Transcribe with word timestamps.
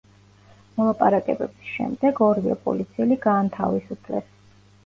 მოლაპარაკებების 0.77 1.69
შემდეგ 1.73 2.21
ორივე 2.31 2.57
პოლიციელი 2.65 3.19
გაანთავისუფლეს. 3.27 4.35